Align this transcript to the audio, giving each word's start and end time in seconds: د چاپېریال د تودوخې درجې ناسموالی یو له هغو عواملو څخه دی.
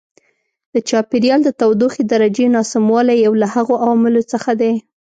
د 0.73 0.75
چاپېریال 0.89 1.41
د 1.45 1.49
تودوخې 1.59 2.03
درجې 2.13 2.45
ناسموالی 2.55 3.17
یو 3.25 3.33
له 3.41 3.47
هغو 3.55 3.75
عواملو 3.83 4.21
څخه 4.31 4.51
دی. 4.61 4.73